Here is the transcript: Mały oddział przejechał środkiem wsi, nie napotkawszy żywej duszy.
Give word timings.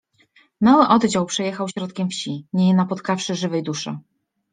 Mały 0.61 0.87
oddział 0.87 1.25
przejechał 1.25 1.69
środkiem 1.69 2.09
wsi, 2.09 2.45
nie 2.53 2.75
napotkawszy 2.75 3.35
żywej 3.35 3.63
duszy. 3.63 3.97